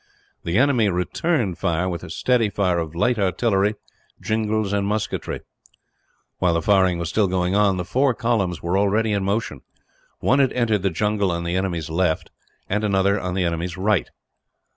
The 0.43 0.57
enemy 0.57 0.89
returned 0.89 1.57
it 1.61 1.85
with 1.91 2.03
a 2.03 2.09
steady 2.09 2.49
fire 2.49 2.79
of 2.79 2.95
light 2.95 3.19
artillery, 3.19 3.75
jingals, 4.19 4.73
and 4.73 4.87
musketry. 4.87 5.41
While 6.39 6.55
the 6.55 6.61
firing 6.63 6.97
was 6.97 7.07
still 7.09 7.27
going 7.27 7.53
on, 7.53 7.77
the 7.77 7.85
four 7.85 8.15
columns 8.15 8.63
were 8.63 8.79
already 8.79 9.11
in 9.11 9.23
motion. 9.23 9.61
One 10.19 10.39
had 10.39 10.53
entered 10.53 10.81
the 10.81 10.89
jungle 10.89 11.29
on 11.29 11.43
the 11.43 11.55
enemy's 11.55 11.91
left, 11.91 12.31
and 12.67 12.83
another 12.83 13.19
on 13.19 13.35
the 13.35 13.45
right. 13.77 14.09